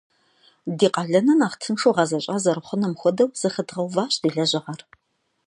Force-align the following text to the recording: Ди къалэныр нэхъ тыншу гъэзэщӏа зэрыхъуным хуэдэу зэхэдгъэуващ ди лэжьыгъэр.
Ди 0.77 0.87
къалэныр 0.93 1.37
нэхъ 1.39 1.55
тыншу 1.61 1.93
гъэзэщӏа 1.95 2.37
зэрыхъуным 2.43 2.93
хуэдэу 2.99 3.29
зэхэдгъэуващ 3.39 4.15
ди 4.21 4.29
лэжьыгъэр. 4.35 4.81